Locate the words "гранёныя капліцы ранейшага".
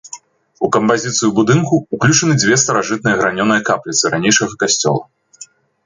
3.23-4.53